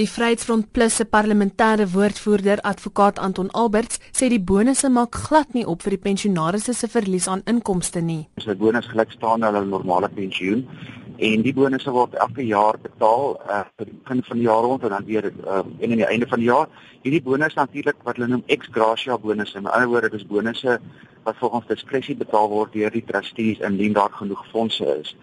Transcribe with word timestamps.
Die 0.00 0.06
Vryheidsfront 0.08 0.72
Plus 0.72 0.94
se 0.96 1.04
parlementêre 1.04 1.92
woordvoerder, 1.92 2.62
advokaat 2.64 3.18
Anton 3.18 3.50
Alberts, 3.52 3.98
sê 4.16 4.30
die 4.32 4.40
bonusse 4.40 4.88
maak 4.88 5.18
glad 5.26 5.50
nie 5.52 5.66
op 5.68 5.82
vir 5.84 5.92
die 5.92 6.00
pensionaarsse 6.06 6.72
se 6.72 6.88
verlies 6.88 7.26
aan 7.28 7.42
inkomste 7.44 8.00
nie. 8.00 8.22
Dis 8.40 8.46
'n 8.46 8.56
bonus 8.56 8.88
gelykstaande 8.88 9.46
aan 9.46 9.54
hulle 9.54 9.68
normale 9.68 10.08
pensioen 10.08 10.64
en 11.18 11.42
die 11.42 11.52
bonusse 11.52 11.92
word 11.92 12.14
elke 12.14 12.40
jaar 12.40 12.78
betaal 12.80 13.36
uh, 13.36 13.64
vir 13.76 13.86
die 13.90 13.98
begin 13.98 14.22
van 14.28 14.36
die 14.36 14.46
jaar 14.46 14.62
rond 14.64 14.82
en 14.82 14.88
dan 14.96 15.04
weer 15.04 15.24
uh, 15.28 15.60
en 15.80 15.90
aan 15.90 16.00
die 16.00 16.08
einde 16.08 16.26
van 16.26 16.38
die 16.38 16.48
jaar. 16.48 16.68
Hierdie 17.02 17.22
bonus 17.22 17.54
natuurlik 17.54 18.00
wat 18.02 18.16
hulle 18.16 18.28
noem 18.28 18.44
ex 18.46 18.72
gratia 18.72 19.18
bonusse. 19.18 19.58
In 19.58 19.66
ander 19.66 19.88
woorde, 19.88 20.08
dis 20.08 20.26
bonusse 20.26 20.80
wat 21.24 21.36
volgens 21.36 21.66
diskresie 21.66 22.16
betaal 22.16 22.48
word 22.48 22.72
deur 22.72 22.90
die 22.90 23.04
trustees 23.04 23.60
indien 23.60 23.92
daar 23.92 24.10
genoeg 24.12 24.46
fondse 24.52 24.88
is. 25.04 25.16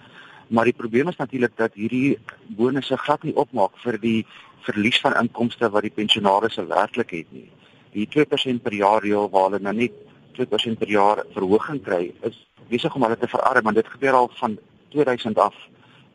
Maar 0.50 0.66
die 0.66 0.74
probleem 0.74 1.08
is 1.08 1.18
natuurlik 1.18 1.58
dat 1.58 1.74
hierdie 1.74 2.20
bonusse 2.58 2.98
glad 2.98 3.24
nie 3.24 3.36
opmaak 3.36 3.74
vir 3.84 3.98
die 4.02 4.26
verlies 4.66 5.00
van 5.04 5.18
inkomste 5.22 5.70
wat 5.70 5.86
die 5.88 5.96
pensionaarsse 5.96 6.66
werklik 6.68 7.12
het 7.16 7.32
nie. 7.32 7.48
Die 7.94 8.08
2% 8.08 8.62
per 8.64 8.74
jaar 8.74 9.02
reël 9.04 9.30
waar 9.34 9.50
hulle 9.50 9.64
nou 9.64 9.76
net 9.76 9.96
2% 10.38 10.80
per 10.80 10.90
jaar 10.90 11.24
verhoging 11.34 11.82
kry, 11.84 12.14
is 12.24 12.38
besig 12.70 12.96
om 12.96 13.04
hulle 13.04 13.18
te 13.18 13.28
verarm 13.28 13.70
want 13.70 13.80
dit 13.80 13.94
gebeur 13.96 14.18
al 14.22 14.32
van 14.40 14.58
2000 14.94 15.38
af 15.38 15.56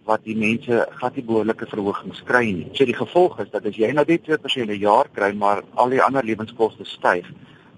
wat 0.05 0.25
die 0.29 0.37
mense 0.37 0.84
glad 0.98 1.17
nie 1.17 1.25
behoorlike 1.25 1.67
verhogings 1.70 2.23
kry 2.29 2.45
nie. 2.53 2.69
So 2.77 2.84
die 2.84 2.97
gevolg 2.97 3.39
is 3.41 3.51
dat 3.53 3.67
as 3.67 3.79
jy 3.80 3.91
nou 3.93 4.05
net 4.07 4.27
2% 4.29 4.69
per 4.69 4.81
jaar 4.81 5.09
kry, 5.17 5.33
maar 5.33 5.65
al 5.81 5.95
die 5.95 6.03
ander 6.05 6.25
lewenskoste 6.25 6.84
styg, 6.89 7.29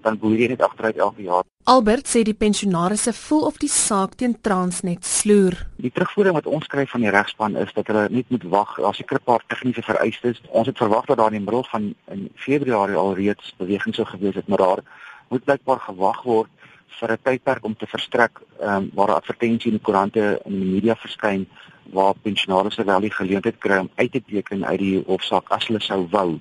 dan 0.03 0.19
boer 0.19 0.35
jy 0.35 0.51
net 0.51 0.63
agteruit 0.65 0.99
elke 0.99 1.23
jaar. 1.23 1.47
Albert 1.67 2.07
sê 2.07 2.21
die 2.23 2.31
pensionaarsse 2.31 3.11
voel 3.11 3.41
of 3.49 3.57
die 3.59 3.67
saak 3.67 4.13
teen 4.21 4.37
Transnet 4.39 5.03
sloer. 5.03 5.57
Die 5.83 5.89
terugvoering 5.91 6.37
wat 6.37 6.45
ons 6.47 6.69
kry 6.71 6.85
van 6.87 7.03
die 7.03 7.11
regspan 7.11 7.57
is 7.59 7.73
dat 7.75 7.89
hulle 7.91 8.05
net 8.07 8.29
moet 8.31 8.45
wag. 8.53 8.77
Daar's 8.79 9.01
'n 9.03 9.19
paar 9.25 9.43
tegniese 9.51 9.83
vereistes. 9.83 10.39
Ons 10.47 10.67
het 10.67 10.77
verwag 10.77 11.05
dat 11.05 11.17
daar 11.17 11.33
in 11.33 11.43
die 11.43 11.47
middel 11.47 11.65
van 11.67 11.93
in 12.15 12.31
Februarie 12.35 12.95
alreeds 12.95 13.53
beweging 13.57 13.95
sou 13.95 14.07
gewees 14.07 14.35
het, 14.35 14.47
maar 14.47 14.57
daar 14.57 14.79
moet 15.27 15.43
blykbaar 15.43 15.79
gewag 15.79 16.23
word 16.23 16.49
vir 16.87 17.11
'n 17.11 17.19
tydperk 17.23 17.63
om 17.65 17.75
te 17.75 17.87
verstrek 17.87 18.39
ehm 18.59 18.75
um, 18.75 18.91
waar 18.93 19.09
'n 19.09 19.19
advertensie 19.19 19.71
in 19.71 19.77
die 19.77 19.85
koerante 19.85 20.41
en 20.45 20.53
in 20.53 20.59
die 20.59 20.71
media 20.71 20.95
verskyn 20.95 21.47
waar 21.91 22.13
pensionaarsse 22.21 22.83
wel 22.83 23.01
die 23.01 23.11
geleentheid 23.11 23.57
kry 23.57 23.77
om 23.77 23.89
uit 23.95 24.11
te 24.11 24.23
teken 24.23 24.65
uit 24.65 24.79
die 24.79 25.03
hofsaak 25.05 25.49
as 25.49 25.67
hulle 25.67 25.81
sou 25.81 26.07
wou. 26.09 26.39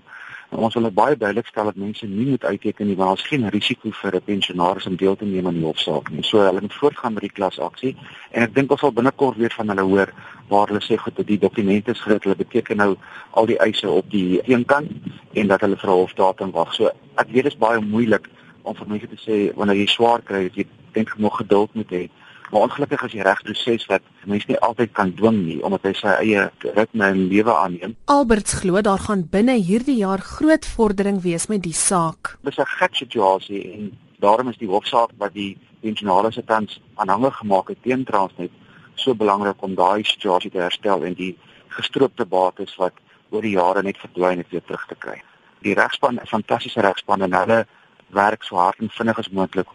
Ons 0.57 0.75
wil 0.75 0.89
baie 0.89 1.17
duidelik 1.21 1.51
stel 1.51 1.69
dat 1.69 1.77
mense 1.77 2.07
nie 2.09 2.25
moet 2.31 2.45
uitteken 2.45 2.87
nie 2.89 2.95
want 2.97 3.11
daar's 3.11 3.29
geen 3.29 3.45
risiko 3.53 3.91
vir 3.93 4.15
'n 4.17 4.23
pensionaris 4.25 4.87
om 4.87 4.97
deel 4.97 5.17
te 5.17 5.25
neem 5.25 5.47
aan 5.47 5.59
die 5.59 5.65
hofsaak 5.65 6.09
nie. 6.11 6.23
So 6.23 6.39
hulle 6.39 6.61
moet 6.61 6.75
voortgaan 6.75 7.13
met 7.13 7.23
die 7.23 7.37
klasaksie 7.39 7.97
en 8.31 8.43
ek 8.43 8.55
dink 8.55 8.71
ons 8.71 8.81
sal 8.81 8.93
binnekort 8.93 9.37
weer 9.37 9.53
van 9.53 9.69
hulle 9.69 9.83
hoor 9.83 10.13
waar 10.49 10.67
hulle 10.69 10.81
sê 10.81 10.97
goed 10.97 11.17
dat 11.17 11.27
die 11.27 11.39
dokumente 11.39 11.91
is 11.91 12.01
gereed. 12.01 12.23
Hulle 12.23 12.37
beteken 12.37 12.77
nou 12.77 12.97
al 13.31 13.47
die 13.47 13.59
eise 13.59 13.91
op 13.91 14.11
die 14.11 14.41
eenkant 14.45 14.91
en 15.33 15.47
dat 15.47 15.61
hulle 15.61 15.77
vir 15.77 15.91
'n 15.91 16.01
hofdatum 16.01 16.51
wag. 16.51 16.75
So 16.75 16.87
ek 17.17 17.29
weet 17.29 17.45
dit 17.45 17.53
is 17.53 17.59
baie 17.59 17.81
moeilik 17.81 18.29
om 18.63 18.75
vir 18.75 18.89
mense 18.89 19.09
te 19.09 19.21
sê 19.27 19.55
wanneer 19.57 19.77
jy 19.77 19.87
swaar 19.87 20.23
kry 20.23 20.43
dat 20.43 20.55
jy 20.55 20.67
dink 20.93 21.19
nog 21.19 21.37
geduld 21.37 21.75
moet 21.75 21.91
hê. 21.91 22.09
Maar 22.51 22.61
ongelukkig 22.61 23.03
is 23.03 23.13
die 23.13 23.23
regproses 23.23 23.87
wat 23.91 24.03
mense 24.25 24.47
nie 24.49 24.59
altyd 24.59 24.93
kan 24.93 25.15
dwing 25.15 25.39
nie 25.47 25.59
omdat 25.67 25.83
hy 25.89 25.93
sy 25.99 26.13
eie 26.23 26.51
ritme 26.77 27.09
in 27.15 27.27
lewe 27.29 27.55
aanneem. 27.55 27.97
Alberts 28.05 28.61
glo 28.61 28.81
daar 28.81 29.03
gaan 29.09 29.27
binne 29.31 29.57
hierdie 29.59 29.99
jaar 29.99 30.23
groot 30.23 30.67
vordering 30.67 31.23
wees 31.23 31.47
met 31.47 31.63
die 31.63 31.75
saak. 31.75 32.37
Dis 32.43 32.59
'n 32.59 32.67
gek 32.79 32.95
situasie 32.95 33.63
en 33.73 33.99
daarom 34.19 34.49
is 34.49 34.59
die 34.59 34.69
hofsaak 34.69 35.11
wat 35.19 35.35
die 35.35 35.59
pensionale 35.81 36.33
se 36.33 36.45
tans 36.45 36.81
aanhangig 36.95 37.37
gemaak 37.37 37.69
het 37.69 37.83
teen 37.83 38.05
Transnet 38.05 38.51
so 38.95 39.15
belangrik 39.15 39.63
om 39.63 39.75
daai 39.75 40.05
situasie 40.05 40.51
te 40.51 40.59
herstel 40.59 41.05
en 41.05 41.15
die 41.15 41.37
gestroopte 41.69 42.25
bates 42.25 42.77
wat 42.77 42.93
oor 43.31 43.43
die 43.43 43.57
jare 43.57 43.83
net 43.83 43.99
verdwyn 43.99 44.39
het 44.39 44.51
weer 44.51 44.65
terug 44.65 44.87
te 44.87 44.95
kry. 44.95 45.23
Die 45.63 45.75
regspan, 45.75 46.19
'n 46.21 46.27
fantastiese 46.27 46.81
regspan 46.81 47.23
en 47.23 47.33
hulle 47.33 47.67
werk 48.09 48.43
so 48.43 48.57
hard 48.57 48.79
en 48.81 48.91
vinnig 48.91 49.19
as 49.19 49.31
moontlik 49.31 49.67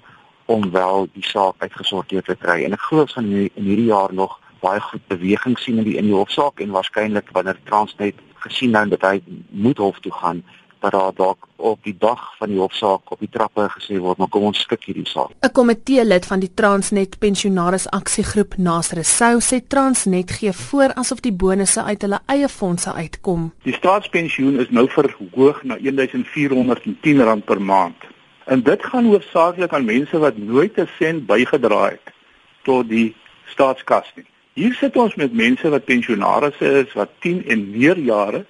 om 0.53 0.71
wel 0.71 1.07
die 1.15 1.25
saak 1.25 1.63
uitgesorteer 1.63 2.23
te 2.27 2.35
kry. 2.35 2.61
En 2.65 2.75
ek 2.77 2.87
glo 2.87 3.05
ons 3.05 3.17
gaan 3.17 3.29
in 3.31 3.67
hierdie 3.69 3.89
jaar 3.91 4.13
nog 4.13 4.39
baie 4.61 4.81
goed 4.81 5.05
beweging 5.09 5.57
sien 5.59 5.79
in 5.81 5.87
die 5.87 5.97
in 5.97 6.09
die 6.09 6.17
hofsaak 6.17 6.61
en 6.61 6.75
waarskynlik 6.75 7.31
wanneer 7.37 7.59
Transnet 7.69 8.17
gesien 8.45 8.75
nou 8.75 8.87
dat 8.93 9.05
hy 9.05 9.21
moet 9.49 9.77
hof 9.81 9.99
toe 10.05 10.13
gaan 10.13 10.43
dat 10.81 10.91
daar 10.91 11.13
dalk 11.15 11.47
op 11.55 11.83
die 11.85 11.95
dag 11.97 12.21
van 12.37 12.49
die 12.49 12.57
hofsaak 12.57 13.11
op 13.13 13.19
die 13.21 13.29
trappe 13.29 13.67
gesê 13.75 13.99
word 14.01 14.17
maar 14.17 14.29
kom 14.33 14.47
ons 14.49 14.63
skik 14.65 14.87
hierdie 14.89 15.07
saak. 15.09 15.29
'n 15.41 15.51
Komitee 15.53 16.05
lid 16.05 16.25
van 16.25 16.39
die 16.39 16.53
Transnet 16.53 17.19
Pensionaris 17.19 17.87
Aksiegroep 17.89 18.57
Nasre 18.57 19.03
Sou 19.03 19.35
sê 19.39 19.61
Transnet 19.67 20.31
gee 20.31 20.53
voor 20.53 20.93
asof 20.93 21.19
die 21.19 21.33
bonusse 21.43 21.83
uit 21.83 22.01
hulle 22.01 22.19
eie 22.25 22.49
fondse 22.49 22.93
uitkom. 22.93 23.51
Die 23.63 23.73
staatspensioen 23.73 24.59
is 24.59 24.69
nou 24.69 24.87
verhoog 24.89 25.63
na 25.63 25.77
R1410 25.77 27.45
per 27.45 27.61
maand. 27.61 28.09
En 28.51 28.63
dit 28.63 28.83
gaan 28.83 29.05
hoofsaaklik 29.05 29.73
aan 29.73 29.85
mense 29.85 30.17
wat 30.19 30.37
nooit 30.37 30.75
'n 30.79 30.89
sent 30.99 31.25
bygedra 31.25 31.83
het 31.89 32.07
tot 32.61 32.89
die 32.89 33.15
staatskas 33.45 34.11
nie. 34.15 34.25
Hier 34.53 34.73
sit 34.73 34.95
ons 34.95 35.15
met 35.15 35.33
mense 35.33 35.69
wat 35.69 35.85
pensionaarsse 35.85 36.65
is 36.65 36.93
wat 36.93 37.09
10 37.19 37.45
en 37.47 37.69
meer 37.69 37.97
jare 37.97 38.45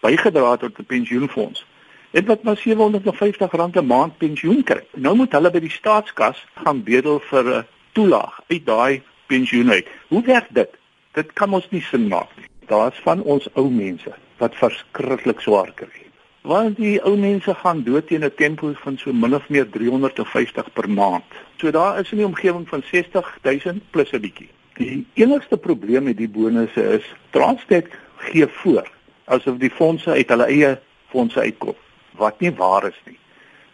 bygedra 0.00 0.50
het 0.50 0.60
tot 0.60 0.78
'n 0.78 0.84
pensioenfonds 0.84 1.66
en 2.10 2.24
wat 2.24 2.42
maar 2.42 2.56
R750 2.56 3.80
'n 3.80 3.86
maand 3.86 4.18
pensioen 4.18 4.62
kry. 4.62 4.82
Nou 4.94 5.16
moet 5.16 5.32
hulle 5.32 5.50
by 5.50 5.60
die 5.60 5.76
staatskas 5.80 6.46
gaan 6.54 6.82
bedel 6.82 7.20
vir 7.20 7.44
'n 7.56 7.66
toelaag 7.92 8.40
uit 8.46 8.66
daai 8.66 9.02
pensioen 9.26 9.70
uit. 9.70 9.86
Hoe 10.08 10.22
werk 10.22 10.48
dit? 10.48 10.70
Dit 11.12 11.32
kan 11.32 11.52
ons 11.52 11.70
nie 11.70 11.82
sin 11.82 12.08
maak 12.08 12.28
nie. 12.36 12.46
Daar's 12.66 13.00
van 13.02 13.22
ons 13.22 13.48
ou 13.52 13.70
mense 13.70 14.12
wat 14.36 14.54
verskriklik 14.54 15.40
swaar 15.40 15.72
kry 15.74 16.05
want 16.46 16.76
die 16.78 16.98
ou 17.02 17.16
mense 17.18 17.54
gaan 17.62 17.82
dood 17.84 18.06
teen 18.06 18.24
'n 18.24 18.34
tempo 18.36 18.72
van 18.84 18.98
so 18.98 19.12
min 19.12 19.34
of 19.34 19.48
meer 19.48 19.66
350 19.70 20.72
per 20.72 20.88
maand. 20.90 21.24
So 21.58 21.70
daar 21.70 22.00
is 22.00 22.12
in 22.12 22.18
die 22.18 22.26
omgewing 22.26 22.68
van 22.68 22.82
60000 22.82 23.82
plus 23.90 24.12
'n 24.12 24.20
bietjie. 24.20 24.48
Die 24.74 25.06
enigste 25.14 25.56
probleem 25.56 26.04
met 26.04 26.16
die 26.16 26.28
bonusse 26.28 26.82
is 26.82 27.04
Transnet 27.30 27.86
gee 28.16 28.46
voor 28.46 28.90
asof 29.24 29.56
die 29.58 29.70
fondse 29.70 30.10
uit 30.10 30.28
hulle 30.28 30.46
eie 30.46 30.80
fondse 31.08 31.40
uitkom 31.40 31.74
wat 32.16 32.40
nie 32.40 32.52
waar 32.52 32.86
is 32.86 33.00
nie. 33.04 33.18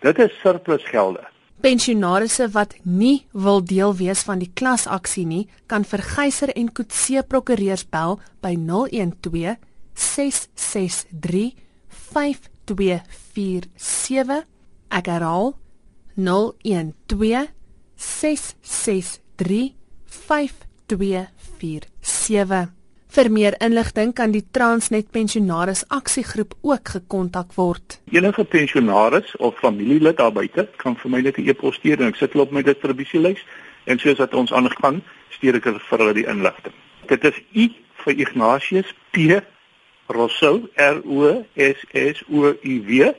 Dit 0.01 0.19
is 0.19 0.41
surplus 0.41 0.85
gelde. 0.85 1.21
Pensionaarsse 1.61 2.49
wat 2.51 2.75
nie 2.83 3.27
wil 3.33 3.65
deel 3.65 3.97
wees 3.97 4.23
van 4.23 4.39
die 4.39 4.51
klasaksie 4.55 5.27
nie, 5.27 5.49
kan 5.67 5.85
vir 5.85 6.03
Geyser 6.03 6.51
en 6.57 6.73
Kutse 6.73 7.23
prokureurs 7.29 7.85
bel 7.89 8.21
by 8.41 8.57
012 8.57 9.57
663 9.95 11.53
5247 12.67 14.45
ek 14.91 15.07
herhaal 15.07 15.55
012 16.17 17.47
663 17.97 19.75
5247 20.07 22.83
Vir 23.13 23.29
meer 23.29 23.53
inligting 23.61 24.15
kan 24.17 24.33
die 24.33 24.41
Transnet 24.57 25.11
Pensionaris 25.13 25.83
Aksiegroep 25.93 26.55
ook 26.65 26.95
gekontak 26.95 27.51
word. 27.59 27.99
Enige 28.09 28.45
pensionaris 28.49 29.35
of 29.37 29.59
familielid 29.61 30.17
daar 30.17 30.33
buite 30.33 30.65
kan 30.81 30.97
vir 30.97 31.11
my 31.11 31.21
net 31.21 31.37
'n 31.37 31.49
e-pos 31.49 31.77
stuur 31.77 32.01
en 32.01 32.09
ek 32.09 32.17
sit 32.17 32.33
hulle 32.33 32.45
op 32.45 32.53
my 32.53 32.63
distribusielys 32.63 33.45
en 33.85 33.99
soos 33.99 34.19
wat 34.19 34.35
ons 34.35 34.53
aangaan, 34.53 35.03
stuur 35.29 35.55
ek 35.55 35.65
vir 35.65 35.99
hulle 35.99 36.15
die 36.15 36.27
inligting. 36.27 36.75
Dit 37.09 37.25
is 37.25 37.35
U 37.53 37.69
vir 38.05 38.15
Ignatius 38.17 38.95
P 39.11 39.43
Rousseau 40.07 40.69
R 40.75 41.01
O 41.05 41.45
S 41.55 41.85
S 41.93 42.25
O 42.33 42.55
U 42.63 42.63
W 42.63 43.15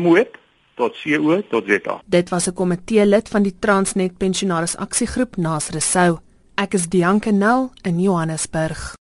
@mweb.co.za. 0.00 2.00
Dit 2.04 2.28
was 2.28 2.46
'n 2.46 2.54
komitee 2.54 3.06
lid 3.06 3.28
van 3.28 3.42
die 3.42 3.54
Transnet 3.58 4.16
Pensionaris 4.16 4.76
Aksiegroep 4.76 5.36
Nasre 5.36 5.80
Sou. 5.80 6.18
Ek 6.54 6.74
is 6.74 6.88
Dianke 6.88 7.30
Nel 7.30 7.70
in 7.82 8.00
Johannesburg. 8.00 8.96